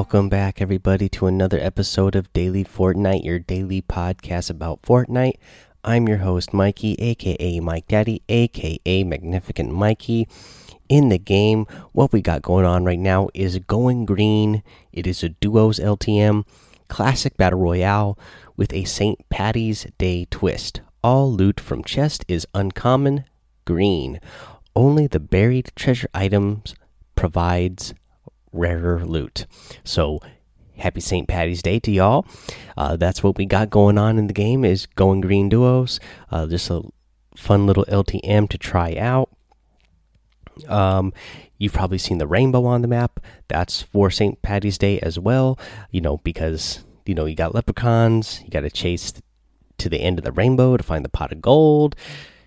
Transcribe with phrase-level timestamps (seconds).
[0.00, 5.34] Welcome back, everybody, to another episode of Daily Fortnite, your daily podcast about Fortnite.
[5.84, 10.26] I'm your host, Mikey, aka Mike Daddy, aka Magnificent Mikey.
[10.88, 14.62] In the game, what we got going on right now is Going Green.
[14.90, 16.46] It is a duos LTM,
[16.88, 18.18] classic battle royale
[18.56, 19.28] with a St.
[19.28, 20.80] Patty's Day twist.
[21.04, 23.26] All loot from chest is uncommon
[23.66, 24.18] green.
[24.74, 26.74] Only the buried treasure items
[27.16, 27.92] provides
[28.52, 29.46] rarer loot.
[29.84, 30.20] So
[30.76, 31.28] happy St.
[31.28, 32.26] Patty's Day to y'all.
[32.76, 36.00] Uh, that's what we got going on in the game is going green duos.
[36.30, 36.82] Uh, just a
[37.36, 39.30] fun little LTM to try out.
[40.68, 41.12] Um,
[41.58, 43.20] you've probably seen the rainbow on the map.
[43.48, 44.40] That's for St.
[44.42, 45.58] Patty's Day as well.
[45.90, 48.42] You know because you know you got leprechauns.
[48.44, 49.12] You got to chase
[49.78, 51.96] to the end of the rainbow to find the pot of gold.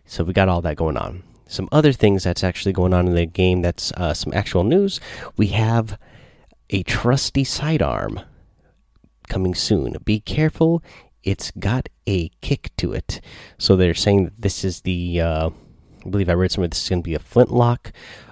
[0.05, 1.23] So we got all that going on.
[1.47, 4.99] Some other things that's actually going on in the game that's uh, some actual news.
[5.37, 5.97] We have
[6.69, 8.21] a trusty sidearm
[9.27, 9.95] coming soon.
[10.03, 10.83] Be careful,
[11.23, 13.21] it's got a kick to it.
[13.57, 15.49] So they're saying that this is the, uh,
[16.05, 17.91] I believe I read somewhere this is going to be a flintlock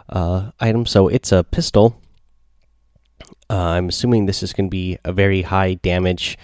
[0.09, 0.85] uh, item.
[0.85, 2.01] So it's a pistol.
[3.49, 6.37] Uh, I'm assuming this is going to be a very high damage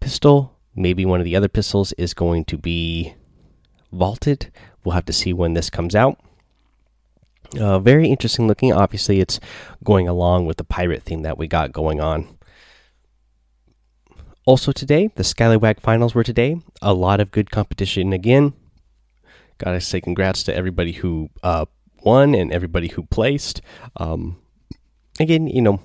[0.00, 3.14] pistol Maybe one of the other pistols is going to be
[3.92, 4.50] vaulted.
[4.84, 6.18] We'll have to see when this comes out.
[7.58, 8.72] Uh, very interesting looking.
[8.72, 9.38] Obviously, it's
[9.82, 12.26] going along with the pirate theme that we got going on.
[14.46, 16.60] Also, today, the Skywag finals were today.
[16.82, 18.52] A lot of good competition again.
[19.58, 21.64] Gotta say, congrats to everybody who uh,
[22.02, 23.62] won and everybody who placed.
[23.96, 24.36] Um,
[25.18, 25.80] again, you know,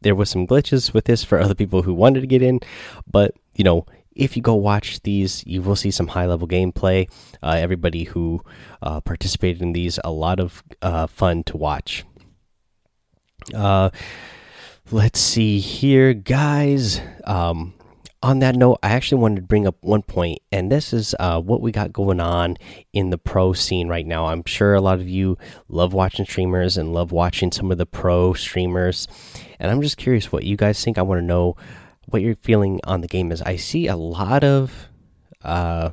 [0.00, 2.58] there was some glitches with this for other people who wanted to get in,
[3.10, 7.10] but you know, if you go watch these, you will see some high level gameplay.
[7.42, 8.40] Uh, everybody who
[8.80, 12.04] uh, participated in these, a lot of uh, fun to watch.
[13.54, 13.90] Uh,
[14.90, 17.00] let's see here, guys.
[17.24, 17.74] Um,
[18.22, 21.40] on that note, I actually wanted to bring up one point, and this is uh,
[21.40, 22.56] what we got going on
[22.92, 24.26] in the pro scene right now.
[24.26, 25.36] I'm sure a lot of you
[25.68, 29.08] love watching streamers and love watching some of the pro streamers,
[29.58, 30.98] and I'm just curious what you guys think.
[30.98, 31.56] I want to know
[32.06, 34.88] what you're feeling on the game is I see a lot of
[35.42, 35.90] uh,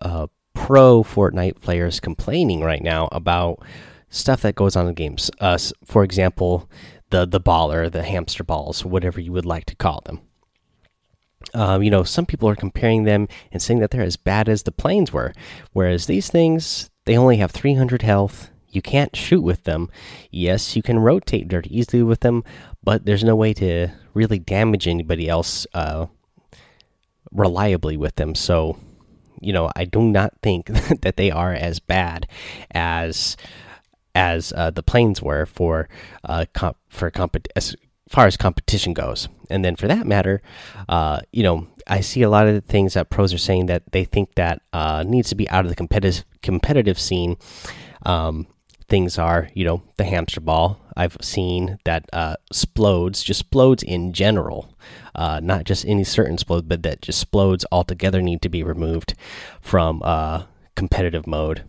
[0.00, 3.62] uh, pro Fortnite players complaining right now about
[4.10, 5.30] stuff that goes on in games.
[5.40, 6.68] Uh, for example,
[7.10, 10.20] the the baller, the hamster balls, whatever you would like to call them.
[11.54, 14.64] Um, you know, some people are comparing them and saying that they're as bad as
[14.64, 15.32] the planes were,
[15.72, 18.50] whereas these things they only have 300 health.
[18.70, 19.88] You can't shoot with them.
[20.30, 22.44] Yes, you can rotate dirt easily with them,
[22.88, 26.06] but there's no way to really damage anybody else uh,
[27.30, 28.34] reliably with them.
[28.34, 28.78] So,
[29.42, 30.68] you know, I do not think
[31.02, 32.26] that they are as bad
[32.70, 33.36] as
[34.14, 35.86] as uh, the planes were for
[36.24, 37.76] uh, comp for comp as
[38.08, 39.28] far as competition goes.
[39.50, 40.40] And then for that matter,
[40.88, 43.92] uh, you know, I see a lot of the things that pros are saying that
[43.92, 47.36] they think that uh, needs to be out of the competitive competitive scene.
[48.06, 48.46] Um,
[48.88, 50.80] things are, you know, the hamster ball.
[50.96, 54.74] I've seen that uh, splodes, just splodes in general,
[55.14, 59.14] uh, not just any certain splode, but that just splodes altogether need to be removed
[59.60, 60.44] from uh,
[60.74, 61.64] competitive mode.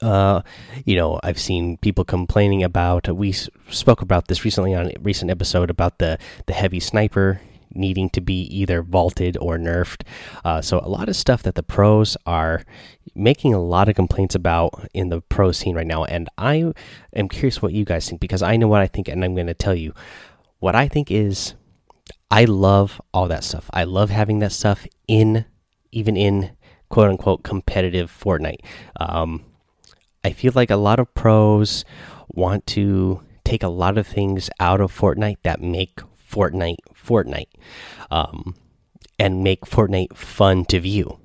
[0.00, 0.42] Uh,
[0.84, 3.08] you know, I've seen people complaining about.
[3.08, 7.40] We spoke about this recently on a recent episode about the the heavy sniper
[7.74, 10.02] needing to be either vaulted or nerfed.
[10.44, 12.62] Uh, so a lot of stuff that the pros are
[13.14, 16.72] making a lot of complaints about in the pro scene right now, and I
[17.14, 19.46] am curious what you guys think because I know what I think, and I'm going
[19.46, 19.92] to tell you
[20.60, 21.54] what I think is.
[22.30, 23.68] I love all that stuff.
[23.74, 25.44] I love having that stuff in,
[25.90, 26.56] even in
[26.88, 28.64] quote unquote competitive Fortnite.
[28.98, 29.44] Um,
[30.24, 31.84] I feel like a lot of pros
[32.28, 36.00] want to take a lot of things out of Fortnite that make
[36.32, 37.52] Fortnite Fortnite
[38.10, 38.54] um,
[39.18, 41.18] and make Fortnite fun to view.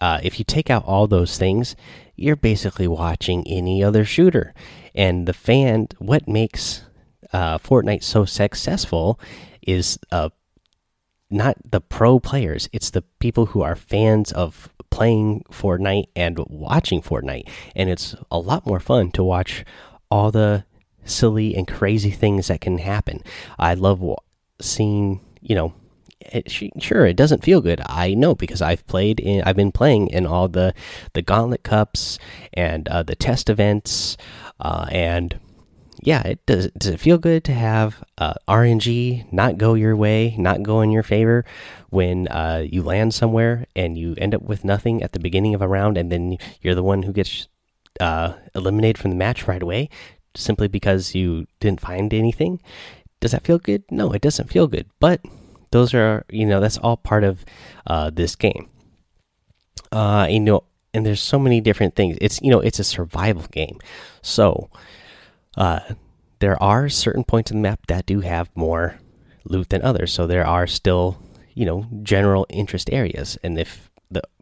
[0.00, 1.76] Uh, if you take out all those things,
[2.16, 4.54] you're basically watching any other shooter.
[4.94, 6.82] And the fan, what makes
[7.32, 9.18] uh, Fortnite so successful
[9.62, 10.30] is uh,
[11.30, 17.02] not the pro players, it's the people who are fans of playing Fortnite and watching
[17.02, 17.48] Fortnite.
[17.74, 19.64] And it's a lot more fun to watch
[20.10, 20.64] all the
[21.04, 23.20] silly and crazy things that can happen.
[23.58, 24.00] I love
[24.60, 25.74] seeing, you know,
[26.20, 27.80] it, sure it doesn't feel good.
[27.86, 30.74] I know because I've played in, I've been playing in all the
[31.12, 32.18] the Gauntlet Cups
[32.52, 34.16] and uh, the test events,
[34.60, 35.38] uh, and
[36.02, 36.70] yeah, it does.
[36.78, 40.90] Does it feel good to have uh, RNG not go your way, not go in
[40.90, 41.44] your favor
[41.90, 45.62] when uh, you land somewhere and you end up with nothing at the beginning of
[45.62, 47.48] a round, and then you're the one who gets
[48.00, 49.88] uh, eliminated from the match right away
[50.36, 52.60] simply because you didn't find anything?
[53.24, 53.84] Does that feel good?
[53.90, 54.84] No, it doesn't feel good.
[55.00, 55.24] But
[55.70, 57.42] those are, you know, that's all part of
[57.86, 58.68] uh, this game.
[59.90, 62.18] Uh, you know, and there's so many different things.
[62.20, 63.78] It's, you know, it's a survival game.
[64.20, 64.68] So,
[65.56, 65.80] uh,
[66.40, 69.00] there are certain points in the map that do have more
[69.46, 70.12] loot than others.
[70.12, 71.16] So there are still,
[71.54, 73.38] you know, general interest areas.
[73.42, 73.88] And if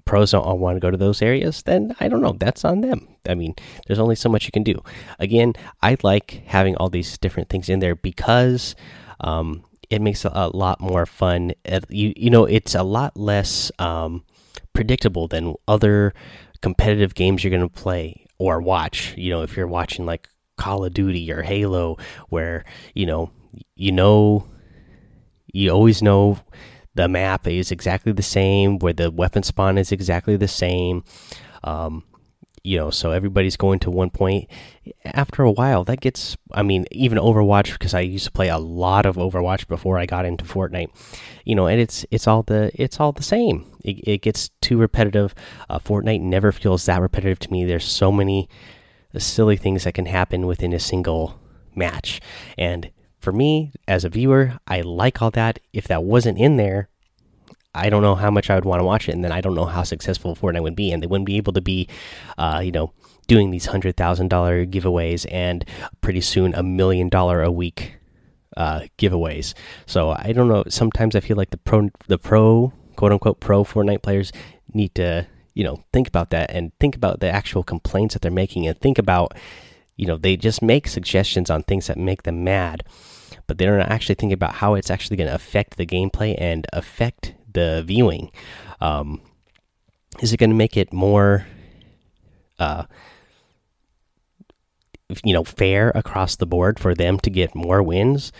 [0.04, 2.37] pros don't want to go to those areas, then I don't know.
[2.38, 3.08] That's on them.
[3.28, 3.54] I mean,
[3.87, 4.82] there's only so much you can do.
[5.19, 8.75] Again, I like having all these different things in there because
[9.20, 11.52] um, it makes it a lot more fun.
[11.88, 14.25] You you know, it's a lot less um,
[14.72, 16.14] predictable than other
[16.60, 19.14] competitive games you're going to play or watch.
[19.16, 21.98] You know, if you're watching like Call of Duty or Halo,
[22.28, 22.64] where
[22.94, 23.31] you know
[23.76, 24.46] you know
[25.52, 26.38] you always know
[26.94, 31.05] the map is exactly the same, where the weapon spawn is exactly the same.
[31.65, 32.05] Um,
[32.65, 34.49] you know, so everybody's going to one point.
[35.05, 36.37] After a while, that gets.
[36.53, 40.06] I mean, even Overwatch because I used to play a lot of Overwatch before I
[40.06, 40.91] got into Fortnite.
[41.44, 43.67] You know, and it's it's all the it's all the same.
[43.85, 45.35] It, it gets too repetitive.
[45.69, 47.65] Uh, Fortnite never feels that repetitive to me.
[47.65, 48.49] There's so many
[49.19, 51.41] silly things that can happen within a single
[51.75, 52.21] match,
[52.56, 52.91] and
[53.22, 55.60] for me as a viewer, I like all that.
[55.72, 56.88] If that wasn't in there,
[57.74, 59.54] I don't know how much I would want to watch it, and then I don't
[59.54, 61.88] know how successful Fortnite would be, and they wouldn't be able to be,
[62.36, 62.92] uh, you know,
[63.28, 65.64] doing these hundred thousand dollar giveaways and
[66.00, 67.96] pretty soon a million dollar a week
[68.56, 69.54] uh, giveaways.
[69.86, 70.64] So I don't know.
[70.69, 74.32] Sometimes I feel like the pro, the pro, quote unquote, pro Fortnite players
[74.74, 78.30] need to, you know, think about that and think about the actual complaints that they're
[78.30, 79.32] making, and think about,
[79.96, 82.82] you know, they just make suggestions on things that make them mad
[83.46, 86.67] but they're not actually thinking about how it's actually going to affect the gameplay and
[86.73, 88.31] affect the viewing.
[88.81, 89.20] Um,
[90.20, 91.46] is it going to make it more,
[92.58, 92.84] uh,
[95.25, 98.32] you know, fair across the board for them to get more wins?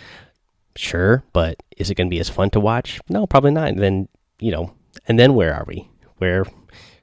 [0.77, 3.00] Sure, but is it going to be as fun to watch?
[3.09, 3.69] No, probably not.
[3.69, 4.09] And then
[4.43, 4.75] you know,
[5.06, 5.89] and then where are we?
[6.19, 6.44] Where,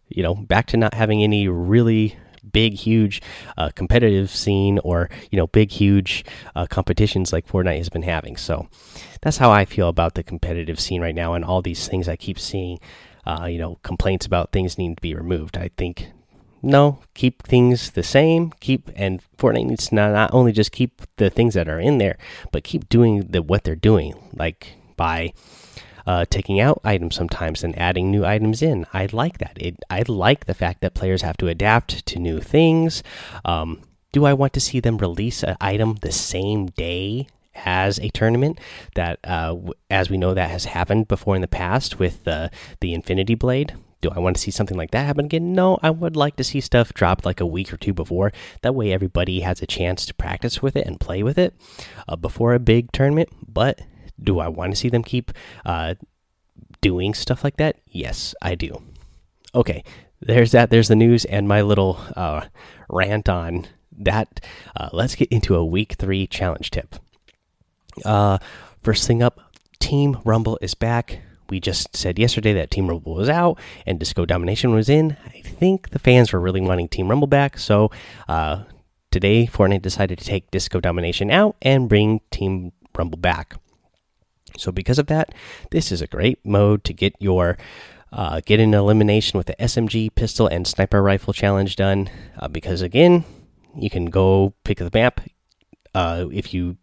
[0.10, 2.18] you know, back to not having any really
[2.52, 3.22] big, huge
[3.58, 6.26] uh, competitive scene or you know big, huge
[6.56, 8.38] uh, competitions like Fortnite has been having.
[8.38, 8.68] So
[9.22, 12.16] that's how I feel about the competitive scene right now, and all these things I
[12.16, 12.80] keep seeing.
[13.26, 15.56] Uh, you know, complaints about things needing to be removed.
[15.56, 16.12] I think
[16.62, 18.52] no, keep things the same.
[18.60, 21.98] Keep and Fortnite needs to not, not only just keep the things that are in
[21.98, 22.18] there,
[22.52, 25.34] but keep doing the what they're doing, like by
[26.10, 28.84] uh, taking out items sometimes and adding new items in.
[28.92, 29.56] I like that.
[29.62, 33.04] It, I like the fact that players have to adapt to new things.
[33.46, 38.10] Um, do I want to see them release an item the same day as a
[38.10, 38.60] tournament?
[38.96, 39.56] That, uh,
[39.92, 43.76] as we know, that has happened before in the past with uh, the Infinity Blade.
[44.02, 45.54] Do I want to see something like that happen again?
[45.54, 48.34] No, I would like to see stuff dropped like a week or two before.
[48.64, 51.54] That way, everybody has a chance to practice with it and play with it
[52.08, 53.30] uh, before a big tournament.
[53.48, 53.82] But
[54.22, 55.32] do I want to see them keep
[55.66, 55.96] uh,
[56.82, 57.78] doing stuff like that?
[57.88, 58.82] Yes, I do.
[59.56, 59.84] Okay,
[60.22, 60.70] there's that.
[60.70, 62.46] There's the news and my little uh,
[62.90, 63.68] rant on
[63.98, 64.40] that.
[64.76, 66.96] Uh, let's get into a week three challenge tip.
[68.06, 68.38] Uh,
[68.82, 69.40] first thing up,
[69.80, 71.22] Team Rumble is back.
[71.50, 75.18] We just said yesterday that Team Rumble was out and Disco Domination was in.
[75.26, 77.90] I think the fans were really wanting Team Rumble back, so
[78.28, 78.64] uh,
[79.10, 83.56] today Fortnite decided to take Disco Domination out and bring Team Rumble back.
[84.60, 85.34] So because of that,
[85.72, 87.58] this is a great mode to get your
[88.12, 92.10] uh, get an elimination with the SMG pistol and sniper rifle challenge done.
[92.38, 93.24] Uh, because again,
[93.76, 95.22] you can go pick the map.
[95.94, 96.78] Uh, if you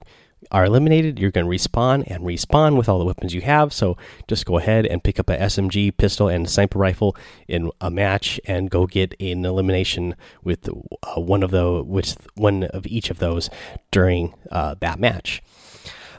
[0.50, 3.72] are eliminated, you're going to respawn and respawn with all the weapons you have.
[3.72, 3.96] So
[4.28, 7.16] just go ahead and pick up a SMG pistol and sniper rifle
[7.48, 10.14] in a match and go get an elimination
[10.44, 13.50] with uh, one of the with one of each of those
[13.90, 15.42] during uh, that match.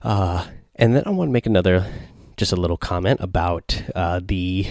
[0.04, 1.92] Uh, and then I want to make another,
[2.38, 4.68] just a little comment about uh, the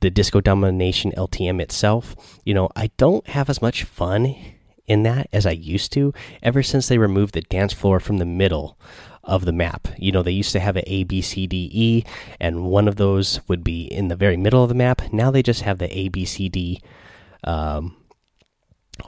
[0.00, 2.14] the Disco Domination LTM itself.
[2.44, 4.34] You know, I don't have as much fun
[4.86, 6.12] in that as I used to
[6.42, 8.78] ever since they removed the dance floor from the middle
[9.24, 9.88] of the map.
[9.98, 12.04] You know, they used to have a A, B, C, D, E,
[12.38, 15.12] and one of those would be in the very middle of the map.
[15.12, 16.80] Now they just have the A, B, C, D
[17.44, 17.96] um,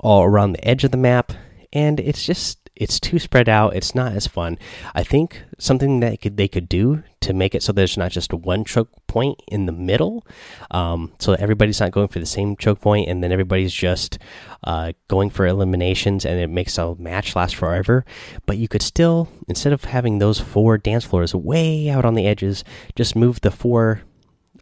[0.00, 1.32] all around the edge of the map,
[1.72, 3.74] and it's just it's too spread out.
[3.74, 4.56] It's not as fun.
[4.94, 8.32] I think something that could, they could do to make it so there's not just
[8.32, 10.24] one choke point in the middle,
[10.70, 14.18] um, so everybody's not going for the same choke point, and then everybody's just
[14.62, 18.04] uh, going for eliminations, and it makes a match last forever.
[18.46, 22.28] But you could still, instead of having those four dance floors way out on the
[22.28, 22.62] edges,
[22.94, 24.02] just move the four.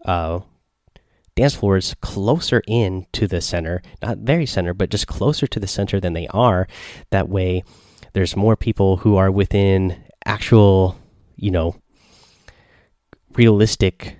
[0.04, 0.40] Uh,
[1.34, 5.66] dance floors closer in to the center, not very center, but just closer to the
[5.66, 6.66] center than they are.
[7.10, 7.62] That way,
[8.16, 10.96] there's more people who are within actual
[11.36, 11.76] you know,
[13.34, 14.16] realistic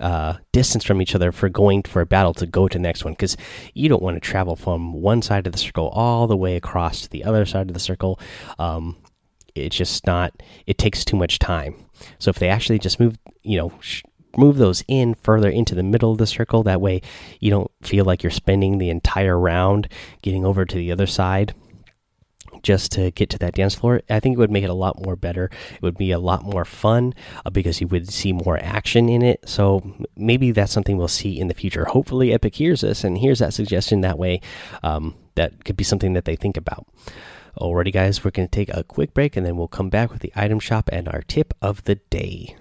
[0.00, 3.04] uh, distance from each other for going for a battle to go to the next
[3.04, 3.36] one because
[3.74, 7.02] you don't want to travel from one side of the circle all the way across
[7.02, 8.20] to the other side of the circle.
[8.60, 8.96] Um,
[9.56, 10.32] it's just not.
[10.68, 11.74] It takes too much time.
[12.20, 13.72] So if they actually just move, you know,
[14.36, 17.02] move those in further into the middle of the circle, that way
[17.40, 19.88] you don't feel like you're spending the entire round
[20.22, 21.52] getting over to the other side
[22.62, 24.02] just to get to that dance floor.
[24.08, 25.50] I think it would make it a lot more better.
[25.74, 27.14] It would be a lot more fun
[27.44, 29.48] uh, because you would see more action in it.
[29.48, 29.82] So
[30.16, 31.84] maybe that's something we'll see in the future.
[31.86, 34.00] Hopefully, Epic hears this and hears that suggestion.
[34.00, 34.40] That way,
[34.82, 36.86] um, that could be something that they think about.
[37.58, 40.20] Alrighty, guys, we're going to take a quick break and then we'll come back with
[40.20, 42.56] the item shop and our tip of the day.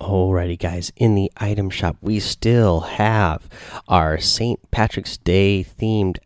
[0.00, 3.48] Alrighty, guys, in the item shop, we still have
[3.88, 4.70] our St.
[4.70, 6.18] Patrick's Day themed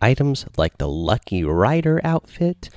[0.00, 2.70] items like the Lucky Rider outfit,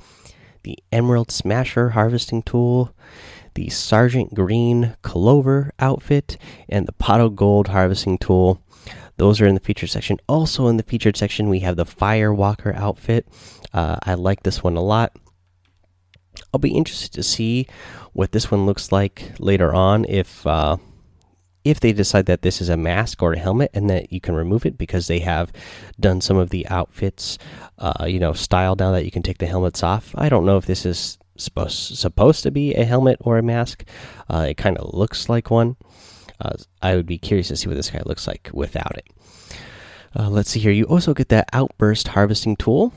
[0.63, 2.93] the Emerald Smasher harvesting tool,
[3.55, 6.37] the Sergeant Green Clover outfit,
[6.69, 8.61] and the Pot of Gold harvesting tool.
[9.17, 10.17] Those are in the featured section.
[10.27, 13.27] Also, in the featured section, we have the Firewalker outfit.
[13.71, 15.15] Uh, I like this one a lot.
[16.51, 17.67] I'll be interested to see
[18.13, 20.77] what this one looks like later on if uh,
[21.63, 24.35] if they decide that this is a mask or a helmet and that you can
[24.35, 25.51] remove it because they have
[25.99, 27.37] done some of the outfits,
[27.79, 30.13] uh, you know, style now that you can take the helmets off.
[30.17, 33.85] I don't know if this is supposed supposed to be a helmet or a mask.
[34.29, 35.77] Uh, it kind of looks like one.
[36.39, 39.07] Uh, I would be curious to see what this guy looks like without it.
[40.15, 40.71] Uh, let's see here.
[40.71, 42.93] You also get that outburst harvesting tool.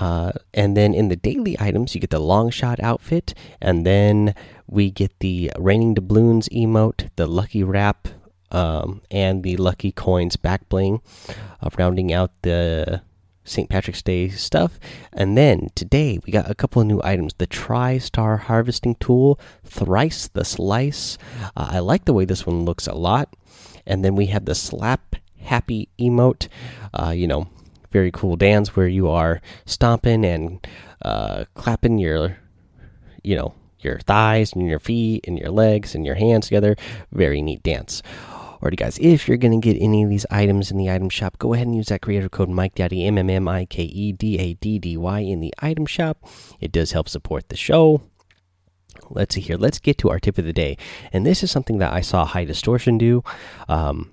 [0.00, 4.34] Uh, and then in the daily items, you get the long shot outfit, and then
[4.66, 8.08] we get the raining doubloons emote, the lucky wrap,
[8.50, 11.00] um, and the lucky coins back bling,
[11.60, 13.02] uh, rounding out the
[13.44, 13.68] St.
[13.68, 14.78] Patrick's Day stuff.
[15.12, 19.38] And then today we got a couple of new items the Tri Star Harvesting Tool,
[19.64, 21.18] Thrice the Slice.
[21.56, 23.34] Uh, I like the way this one looks a lot.
[23.86, 26.46] And then we have the Slap Happy emote.
[26.94, 27.48] Uh, you know,
[27.92, 30.66] very cool dance where you are stomping and
[31.02, 32.38] uh, clapping your,
[33.22, 36.76] you know, your thighs and your feet and your legs and your hands together.
[37.12, 38.02] Very neat dance.
[38.60, 41.36] Alrighty, guys, if you're going to get any of these items in the item shop,
[41.38, 44.38] go ahead and use that creator code MikeDaddy, M M M I K E D
[44.38, 46.24] A D D Y, in the item shop.
[46.60, 48.02] It does help support the show.
[49.10, 49.56] Let's see here.
[49.56, 50.78] Let's get to our tip of the day.
[51.12, 53.24] And this is something that I saw High Distortion do.
[53.68, 54.12] Um,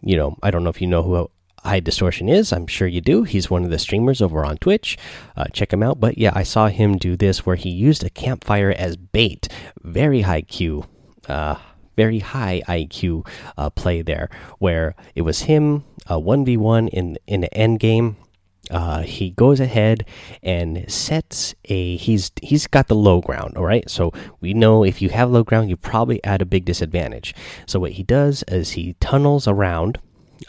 [0.00, 1.30] you know, I don't know if you know who
[1.64, 2.52] High Distortion is.
[2.52, 3.24] I'm sure you do.
[3.24, 4.96] He's one of the streamers over on Twitch.
[5.36, 6.00] Uh, check him out.
[6.00, 9.48] But yeah, I saw him do this where he used a campfire as bait.
[9.82, 10.86] Very high Q.
[11.28, 11.56] Uh,
[11.96, 13.26] very high IQ
[13.58, 17.78] uh, play there, where it was him a one v one in in the end
[17.78, 18.16] game.
[18.70, 20.06] Uh, he goes ahead
[20.42, 25.02] and sets a he's he's got the low ground all right so we know if
[25.02, 27.34] you have low ground you probably at a big disadvantage
[27.66, 29.98] so what he does is he tunnels around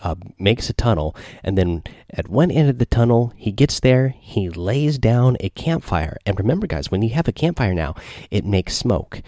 [0.02, 4.16] uh, makes a tunnel, and then at one end of the tunnel, he gets there,
[4.20, 6.18] he lays down a campfire.
[6.26, 7.96] And remember, guys, when you have a campfire now,
[8.30, 9.22] it makes smoke.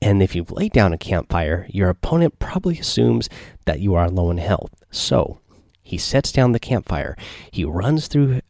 [0.00, 3.28] And if you've laid down a campfire, your opponent probably assumes
[3.66, 4.74] that you are low in health.
[4.90, 5.38] So
[5.82, 7.16] he sets down the campfire,
[7.50, 8.40] he runs through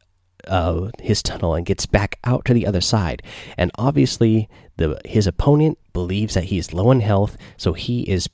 [0.46, 3.22] uh, his tunnel and gets back out to the other side.
[3.56, 8.28] And obviously, the his opponent believes that he's low in health, so he is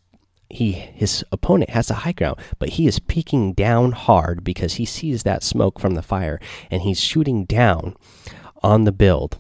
[0.51, 4.85] he his opponent has the high ground, but he is peeking down hard because he
[4.85, 6.41] sees that smoke from the fire,
[6.71, 7.97] and he's shooting down
[8.63, 9.39] on the build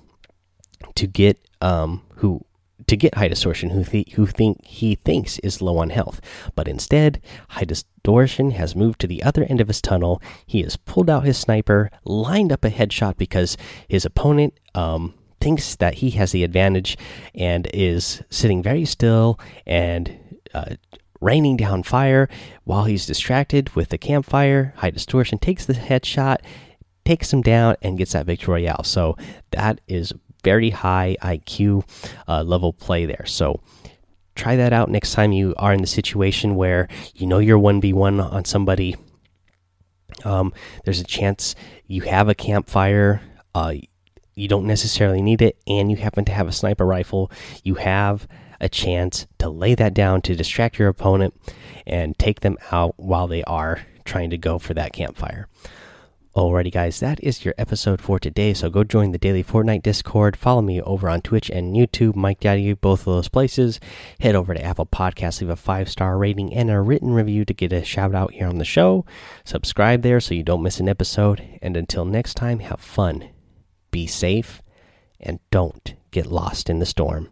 [0.94, 2.44] to get um who
[2.86, 6.20] to get high distortion who th who think he thinks is low on health.
[6.54, 10.22] But instead high distortion has moved to the other end of his tunnel.
[10.46, 13.56] He has pulled out his sniper lined up a headshot because
[13.88, 16.98] his opponent um thinks that he has the advantage
[17.34, 20.18] and is sitting very still and
[20.54, 20.76] uh,
[21.20, 22.28] raining down fire
[22.64, 24.74] while he's distracted with the campfire.
[24.76, 26.38] High distortion takes the headshot,
[27.04, 28.84] takes him down, and gets that victory royale.
[28.84, 29.16] So
[29.50, 30.12] that is
[30.44, 31.84] very high IQ
[32.28, 33.26] uh, level play there.
[33.26, 33.60] So
[34.34, 38.32] try that out next time you are in the situation where you know you're 1v1
[38.32, 38.96] on somebody.
[40.24, 40.52] Um,
[40.84, 41.54] there's a chance
[41.86, 43.20] you have a campfire.
[43.54, 43.74] Uh,
[44.34, 47.30] you don't necessarily need it, and you happen to have a sniper rifle.
[47.64, 48.28] You have
[48.60, 51.34] a chance to lay that down to distract your opponent
[51.86, 55.48] and take them out while they are trying to go for that campfire.
[56.38, 58.54] Alrighty, guys, that is your episode for today.
[58.54, 60.36] So go join the daily Fortnite Discord.
[60.36, 63.80] Follow me over on Twitch and YouTube, Mike Daddy, both of those places.
[64.20, 67.52] Head over to Apple Podcasts, leave a five star rating and a written review to
[67.52, 69.04] get a shout out here on the show.
[69.44, 71.58] Subscribe there so you don't miss an episode.
[71.60, 73.30] And until next time, have fun,
[73.90, 74.62] be safe,
[75.18, 77.30] and don't get lost in the storm.